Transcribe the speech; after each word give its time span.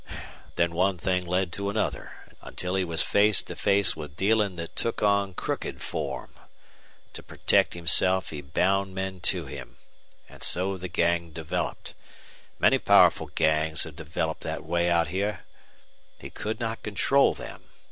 Then 0.55 0.73
one 0.73 0.97
thing 0.97 1.27
led 1.27 1.51
to 1.53 1.69
another, 1.69 2.13
until 2.41 2.73
he 2.73 2.83
was 2.83 3.03
face 3.03 3.43
to 3.43 3.55
face 3.55 3.95
with 3.95 4.15
dealing 4.15 4.55
that 4.55 4.75
took 4.75 5.03
on 5.03 5.35
crooked 5.35 5.83
form. 5.83 6.33
To 7.13 7.21
protect 7.21 7.75
himself 7.75 8.31
he 8.31 8.41
bound 8.41 8.95
men 8.95 9.19
to 9.19 9.45
him. 9.45 9.77
And 10.27 10.41
so 10.41 10.75
the 10.75 10.87
gang 10.89 11.29
developed. 11.29 11.93
Many 12.57 12.79
powerful 12.79 13.27
gangs 13.35 13.83
have 13.83 13.95
developed 13.95 14.41
that 14.41 14.65
way 14.65 14.89
out 14.89 15.09
here. 15.09 15.41
He 16.17 16.31
could 16.31 16.59
not 16.59 16.81
control 16.81 17.35
them. 17.35 17.65